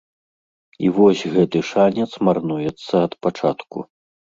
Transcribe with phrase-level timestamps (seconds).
[0.87, 3.91] І вось гэты шанец марнуецца ад пачатку.